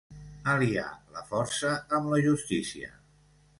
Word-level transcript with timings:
Aliar 0.53 0.85
la 1.17 1.21
força 1.33 1.75
amb 1.99 2.11
la 2.15 2.21
justícia. 2.31 2.93